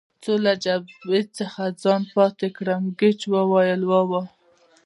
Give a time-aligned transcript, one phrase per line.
[0.23, 4.21] څو له جبهې څخه ځان پاتې کړم، ګېج وویل: وا وا.